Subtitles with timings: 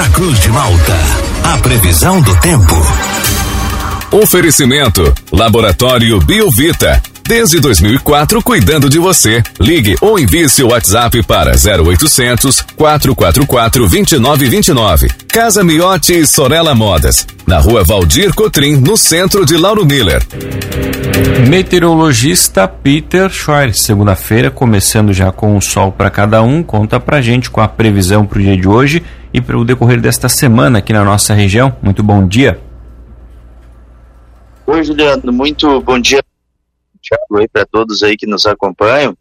[0.00, 0.96] na Cruz de Malta.
[1.44, 2.74] A previsão do tempo.
[4.10, 7.02] Oferecimento: Laboratório Biovita.
[7.28, 9.42] Desde 2004, cuidando de você.
[9.60, 15.08] Ligue ou envie seu WhatsApp para 0800 444 2929.
[15.28, 17.26] Casa Miotti e Sorella Modas.
[17.46, 20.26] Na rua Valdir Cotrim, no centro de Lauro Miller.
[21.46, 27.50] Meteorologista Peter Schreier, segunda-feira, começando já com o sol para cada um, conta pra gente
[27.50, 29.02] com a previsão para o dia de hoje
[29.32, 31.76] e para o decorrer desta semana aqui na nossa região.
[31.82, 32.60] Muito bom dia.
[34.66, 36.22] Oi, Juliano, muito bom dia
[37.52, 39.16] para todos aí que nos acompanham.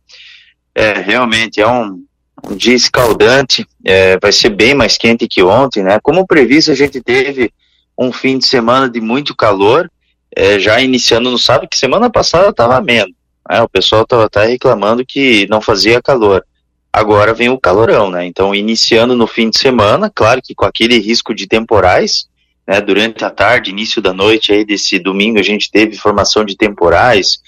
[0.76, 2.04] É, realmente é um,
[2.48, 6.00] um dia escaldante, é, vai ser bem mais quente que ontem, né?
[6.02, 7.52] Como previsto, a gente teve
[7.98, 9.90] um fim de semana de muito calor,
[10.36, 13.14] é, já iniciando no sábado, que semana passada estava ameno.
[13.50, 13.62] Né?
[13.62, 16.46] O pessoal estava reclamando que não fazia calor.
[16.92, 18.26] Agora vem o calorão, né?
[18.26, 22.28] Então, iniciando no fim de semana, claro que com aquele risco de temporais,
[22.68, 22.82] né?
[22.82, 27.40] Durante a tarde, início da noite aí desse domingo, a gente teve formação de temporais,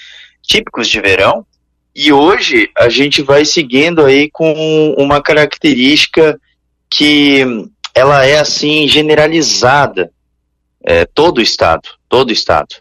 [0.41, 1.45] típicos de verão.
[1.93, 6.39] E hoje a gente vai seguindo aí com uma característica
[6.89, 7.45] que
[7.93, 10.11] ela é assim generalizada,
[10.83, 12.75] é, todo o estado, todo o estado.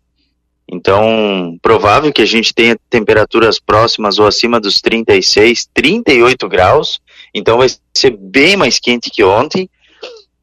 [0.73, 7.01] Então, provável que a gente tenha temperaturas próximas ou acima dos 36, 38 graus.
[7.35, 9.69] Então, vai ser bem mais quente que ontem.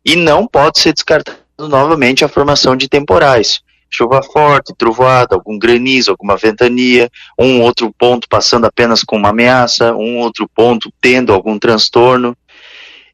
[0.04, 6.12] E não pode ser descartado novamente a formação de temporais chuva forte, trovoada, algum granizo,
[6.12, 11.58] alguma ventania, um outro ponto passando apenas com uma ameaça, um outro ponto tendo algum
[11.58, 12.36] transtorno.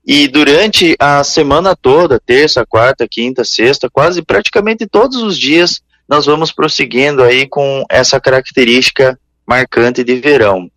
[0.05, 5.81] E durante a semana toda, terça, quarta, quinta, sexta, quase praticamente todos os dias,
[6.13, 10.69] nós vamos prosseguindo aí com essa característica marcante de verão.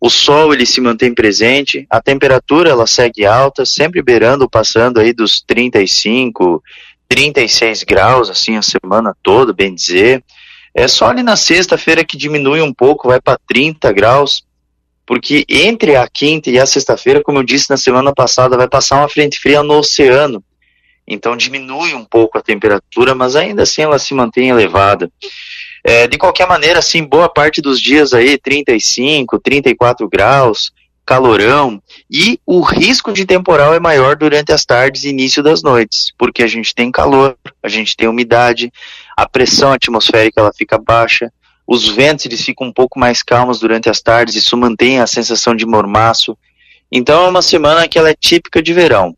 [0.00, 5.12] O sol ele se mantém presente, a temperatura ela segue alta, sempre beirando, passando aí
[5.12, 6.62] dos 35,
[7.06, 10.24] 36 graus, assim, a semana toda, bem dizer.
[10.74, 14.42] É só ali na sexta-feira que diminui um pouco, vai para 30 graus,
[15.04, 19.00] porque entre a quinta e a sexta-feira, como eu disse na semana passada, vai passar
[19.00, 20.42] uma frente fria no oceano.
[21.12, 25.10] Então diminui um pouco a temperatura, mas ainda assim ela se mantém elevada.
[25.84, 30.72] É, de qualquer maneira, assim, boa parte dos dias aí, 35, 34 graus,
[31.04, 36.12] calorão e o risco de temporal é maior durante as tardes e início das noites,
[36.16, 38.72] porque a gente tem calor, a gente tem umidade,
[39.16, 41.32] a pressão atmosférica ela fica baixa,
[41.66, 45.54] os ventos eles ficam um pouco mais calmos durante as tardes, isso mantém a sensação
[45.54, 46.36] de mormaço.
[46.90, 49.16] Então é uma semana que ela é típica de verão.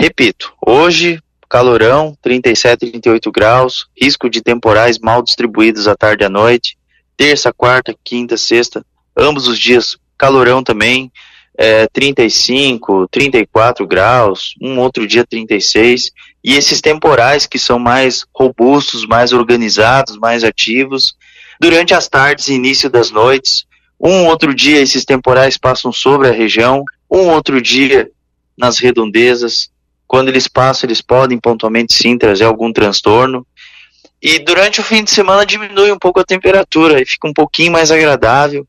[0.00, 6.28] Repito, hoje calorão, 37, 38 graus, risco de temporais mal distribuídos à tarde e à
[6.28, 6.78] noite,
[7.16, 8.84] terça, quarta, quinta, sexta,
[9.16, 11.10] ambos os dias calorão também,
[11.56, 16.12] é, 35, 34 graus, um outro dia 36,
[16.44, 21.16] e esses temporais que são mais robustos, mais organizados, mais ativos,
[21.60, 23.64] durante as tardes e início das noites,
[23.98, 28.08] um outro dia esses temporais passam sobre a região, um outro dia
[28.56, 29.70] nas redondezas,
[30.08, 33.46] quando eles passam, eles podem pontualmente sim trazer algum transtorno,
[34.20, 37.70] e durante o fim de semana diminui um pouco a temperatura e fica um pouquinho
[37.70, 38.66] mais agradável,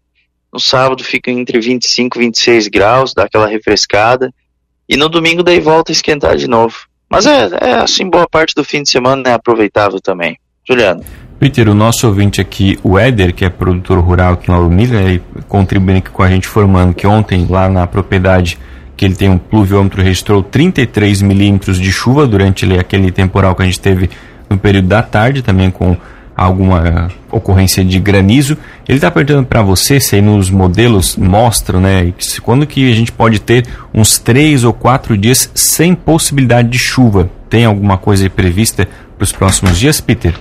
[0.54, 4.34] no sábado fica entre 25 e 26 graus, dá aquela refrescada.
[4.88, 6.76] E no domingo daí volta a esquentar de novo.
[7.10, 10.38] Mas é, é assim, boa parte do fim de semana é aproveitável também.
[10.68, 11.04] Juliano.
[11.40, 15.24] Peter, o nosso ouvinte aqui, o Éder, que é produtor rural aqui em Alumília, ele
[15.48, 18.58] contribuindo aqui com a gente, formando que ontem, lá na propriedade,
[19.00, 23.66] que ele tem um pluviômetro, registrou 33 milímetros de chuva durante aquele temporal que a
[23.66, 24.10] gente teve
[24.50, 25.96] no período da tarde, também com
[26.36, 28.58] alguma ocorrência de granizo.
[28.86, 33.10] Ele está perguntando para você se aí nos modelos mostram, né, quando que a gente
[33.10, 37.30] pode ter uns três ou quatro dias sem possibilidade de chuva.
[37.50, 38.86] Tem alguma coisa prevista
[39.18, 40.36] para os próximos dias, Peter?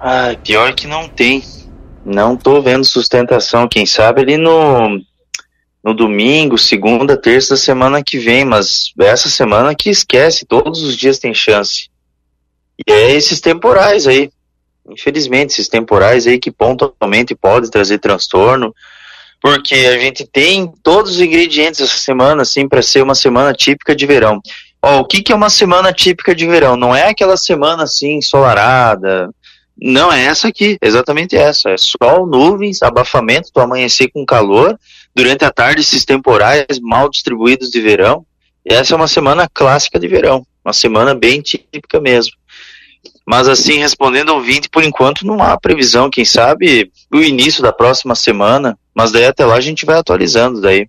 [0.00, 1.42] Ah, pior que não tem.
[2.06, 3.66] Não tô vendo sustentação.
[3.66, 5.00] Quem sabe ali no
[5.88, 11.18] no domingo, segunda, terça semana que vem, mas essa semana que esquece, todos os dias
[11.18, 11.88] tem chance.
[12.86, 14.30] E é esses temporais aí.
[14.86, 18.74] Infelizmente, esses temporais aí que pontualmente podem trazer transtorno,
[19.40, 23.96] porque a gente tem todos os ingredientes essa semana, assim, para ser uma semana típica
[23.96, 24.42] de verão.
[24.82, 26.76] Ó, o que, que é uma semana típica de verão?
[26.76, 29.30] Não é aquela semana assim, ensolarada.
[29.80, 31.70] Não é essa aqui, exatamente essa.
[31.70, 34.78] É sol, nuvens, abafamento, tu amanhecer com calor.
[35.14, 38.24] Durante a tarde, esses temporais mal distribuídos de verão.
[38.64, 40.46] E essa é uma semana clássica de verão.
[40.64, 42.32] Uma semana bem típica mesmo.
[43.26, 47.72] Mas assim, respondendo ao ouvinte, por enquanto não há previsão, quem sabe o início da
[47.72, 50.88] próxima semana, mas daí até lá a gente vai atualizando daí.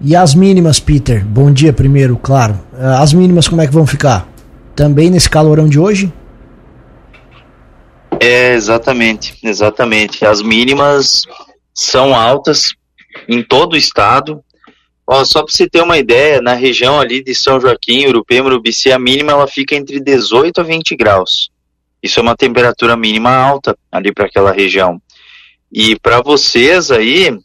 [0.00, 1.24] E as mínimas, Peter?
[1.24, 2.60] Bom dia primeiro, claro.
[2.74, 4.28] Ah, as mínimas como é que vão ficar?
[4.76, 6.12] Também nesse calorão de hoje?
[8.20, 10.24] É, exatamente, exatamente.
[10.24, 11.22] As mínimas
[11.74, 12.72] são altas
[13.28, 14.42] em todo o estado.
[15.06, 18.92] Ó, só para você ter uma ideia, na região ali de São Joaquim, Urupema, Urubici,
[18.92, 21.50] a mínima ela fica entre 18 a 20 graus.
[22.02, 25.00] Isso é uma temperatura mínima alta ali para aquela região.
[25.72, 27.38] E para vocês aí,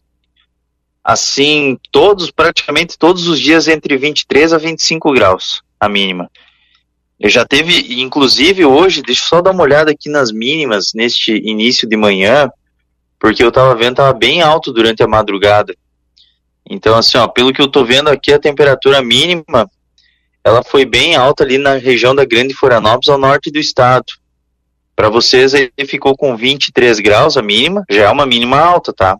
[1.03, 6.29] assim, todos, praticamente todos os dias entre 23 a 25 graus, a mínima.
[7.19, 11.31] Eu já teve, inclusive hoje, deixa eu só dar uma olhada aqui nas mínimas neste
[11.31, 12.49] início de manhã,
[13.23, 15.73] porque eu tava vendo, tava bem alto durante a madrugada.
[16.69, 19.71] Então, assim, ó, pelo que eu tô vendo aqui, a temperatura mínima,
[20.43, 24.07] ela foi bem alta ali na região da Grande Florianópolis, ao norte do estado.
[24.93, 29.17] Para vocês, ele ficou com 23 graus a mínima, já é uma mínima alta, tá?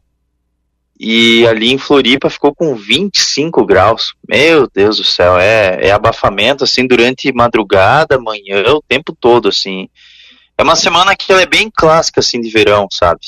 [1.00, 4.14] E ali em Floripa ficou com 25 graus.
[4.28, 9.88] Meu Deus do céu, é, é abafamento assim durante madrugada, manhã, o tempo todo assim.
[10.58, 13.22] É uma semana que ela é bem clássica assim de verão, sabe?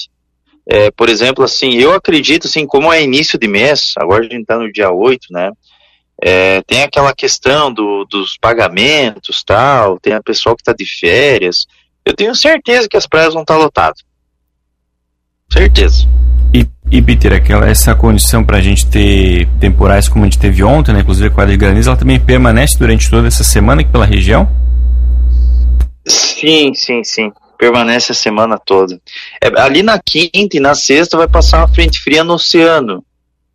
[0.67, 4.41] É, por exemplo, assim, eu acredito assim, como é início de mês, agora a gente
[4.41, 5.51] está no dia 8, né?
[6.21, 11.67] É, tem aquela questão do, dos pagamentos, tal, tem a pessoa que está de férias.
[12.05, 14.03] Eu tenho certeza que as praias vão estar tá lotadas.
[15.51, 16.07] Certeza.
[16.53, 20.63] E, e Peter, aquela, essa condição para a gente ter temporais como a gente teve
[20.63, 23.91] ontem, né, inclusive a quadra de granizo, ela também permanece durante toda essa semana aqui
[23.91, 24.49] pela região?
[26.07, 27.31] Sim, sim, sim.
[27.57, 28.99] Permanece a semana toda.
[29.41, 33.03] É, ali na quinta e na sexta vai passar uma frente fria no oceano.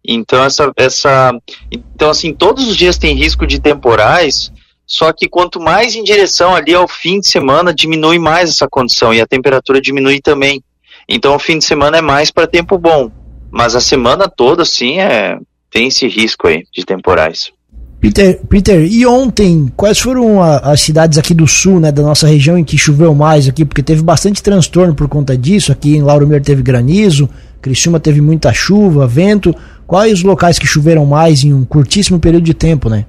[0.04, 1.32] Então essa, essa,
[1.70, 4.52] então assim todos os dias tem risco de temporais.
[4.86, 9.14] Só que quanto mais em direção ali ao fim de semana diminui mais essa condição
[9.14, 10.62] e a temperatura diminui também.
[11.08, 13.10] Então o fim de semana é mais para tempo bom,
[13.50, 15.38] mas a semana toda sim é
[15.70, 17.52] tem esse risco aí de temporais.
[18.00, 22.26] Peter, Peter, e ontem, quais foram a, as cidades aqui do sul, né, da nossa
[22.26, 23.62] região em que choveu mais aqui?
[23.62, 25.70] Porque teve bastante transtorno por conta disso.
[25.70, 27.28] Aqui em Lauro teve granizo,
[27.60, 29.54] Criciúma teve muita chuva, vento.
[29.86, 33.04] Quais os locais que choveram mais em um curtíssimo período de tempo, né?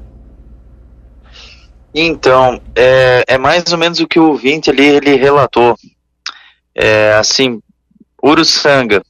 [1.93, 5.77] Então, é, é mais ou menos o que o ouvinte ali ele relatou.
[6.75, 7.61] É, assim,
[8.21, 9.01] Uruçanga.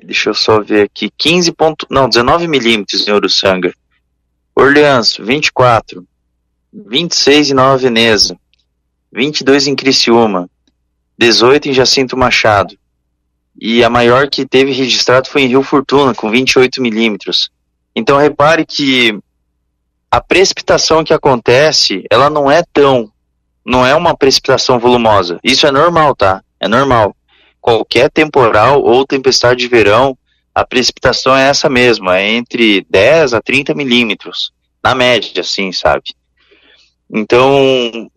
[0.00, 1.10] Deixa eu só ver aqui.
[1.18, 3.72] 15 ponto, não, 19 milímetros em Uruçanga.
[4.58, 6.04] Orleans, 24.
[6.72, 8.36] 26 em Nova Veneza.
[9.12, 10.50] 22 em Criciúma.
[11.16, 12.76] 18 em Jacinto Machado.
[13.60, 17.50] E a maior que teve registrado foi em Rio Fortuna, com 28 milímetros.
[17.94, 19.16] Então repare que
[20.10, 23.12] a precipitação que acontece, ela não é tão,
[23.64, 25.38] não é uma precipitação volumosa.
[25.44, 26.42] Isso é normal, tá?
[26.58, 27.14] É normal
[27.60, 30.17] qualquer temporal ou tempestade de verão,
[30.58, 34.50] a precipitação é essa mesma, é entre 10 a 30 milímetros,
[34.82, 36.02] na média, assim, sabe?
[37.08, 38.10] Então,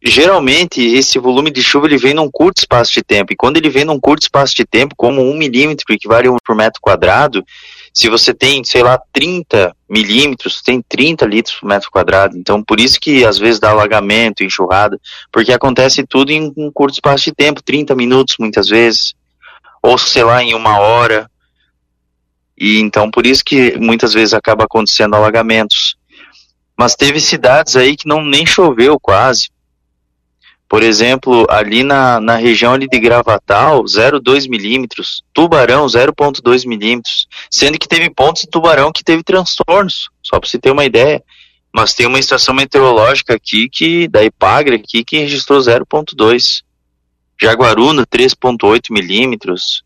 [0.00, 3.68] geralmente, esse volume de chuva ele vem num curto espaço de tempo, e quando ele
[3.68, 7.44] vem num curto espaço de tempo, como um milímetro equivale a um por metro quadrado,
[7.92, 12.38] se você tem, sei lá, 30 milímetros, tem 30 litros por metro quadrado.
[12.38, 14.96] Então, por isso que às vezes dá alagamento, enxurrada,
[15.32, 19.12] porque acontece tudo em um curto espaço de tempo 30 minutos muitas vezes,
[19.82, 21.28] ou sei lá, em uma hora.
[22.60, 25.96] E então, por isso que muitas vezes acaba acontecendo alagamentos.
[26.78, 29.48] Mas teve cidades aí que não nem choveu quase.
[30.68, 35.24] Por exemplo, ali na, na região ali de Gravatal, 0,2 milímetros.
[35.32, 37.26] Tubarão, 0,2 milímetros.
[37.50, 41.24] Sendo que teve pontos de Tubarão que teve transtornos, só para você ter uma ideia.
[41.74, 46.62] Mas tem uma estação meteorológica aqui, que da Ipagre aqui, que registrou 0,2.
[47.40, 49.82] Jaguaruna, 3,8 milímetros.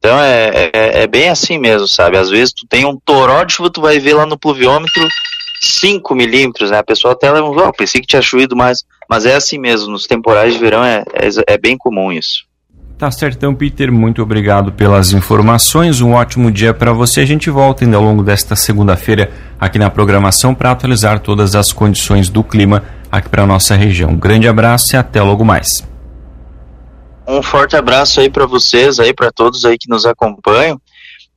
[0.00, 2.16] Então é, é, é, bem assim mesmo, sabe?
[2.16, 5.06] Às vezes tu tem um toró de chuva, tu vai ver lá no pluviômetro
[5.60, 6.78] 5 milímetros, né?
[6.78, 8.82] A pessoa até leva um, oh, pensei que tinha chovido mais.
[9.08, 12.48] Mas é assim mesmo, nos temporais de verão é, é, é bem comum isso.
[12.96, 16.00] Tá certo, então, Peter, muito obrigado pelas informações.
[16.00, 17.20] Um ótimo dia para você.
[17.20, 21.72] A gente volta ainda ao longo desta segunda-feira aqui na programação para atualizar todas as
[21.72, 24.10] condições do clima aqui para nossa região.
[24.10, 25.89] Um grande abraço e até logo mais.
[27.30, 30.80] Um forte abraço aí para vocês, aí para todos aí que nos acompanham.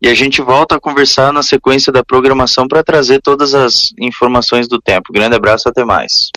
[0.01, 4.67] E a gente volta a conversar na sequência da programação para trazer todas as informações
[4.67, 5.13] do tempo.
[5.13, 6.31] Grande abraço, até mais.